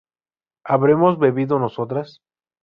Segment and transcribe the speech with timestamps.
[0.63, 2.23] ¿habremos bebido nosotras?